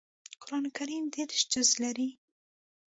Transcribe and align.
قران 0.43 0.65
کریم 0.77 1.03
دېرش 1.13 1.41
جزء 1.53 1.77
لري 1.83 2.09